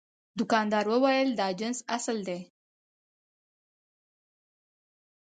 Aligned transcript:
دوکاندار 0.39 0.85
وویل 0.93 1.29
دا 1.39 1.47
جنس 1.59 1.79
اصل 1.97 2.17
دی. 2.27 2.39